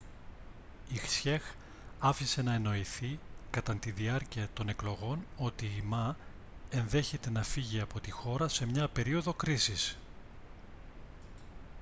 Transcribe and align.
η 0.93 0.97
hsieh 1.05 1.55
άφησε 1.99 2.41
να 2.41 2.53
εννοηθεί 2.53 3.19
κατά 3.49 3.75
τη 3.75 3.91
διάρκεια 3.91 4.47
των 4.53 4.69
εκλογών 4.69 5.25
ότι 5.37 5.65
η 5.65 5.83
ma 5.93 6.13
ενδέχεται 6.69 7.29
να 7.29 7.43
φύγει 7.43 7.81
από 7.81 7.99
τη 7.99 8.11
χώρα 8.11 8.47
σε 8.47 8.65
μια 8.65 8.87
περίοδο 8.87 9.33
κρίσης 9.33 9.97